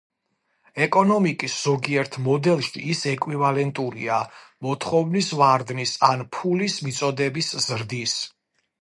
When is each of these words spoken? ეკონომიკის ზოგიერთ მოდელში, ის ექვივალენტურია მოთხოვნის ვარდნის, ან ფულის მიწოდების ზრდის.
ეკონომიკის 0.85 1.57
ზოგიერთ 1.65 2.17
მოდელში, 2.29 2.81
ის 2.95 3.03
ექვივალენტურია 3.13 4.19
მოთხოვნის 4.69 5.33
ვარდნის, 5.45 5.97
ან 6.11 6.29
ფულის 6.39 6.83
მიწოდების 6.89 7.57
ზრდის. 7.69 8.23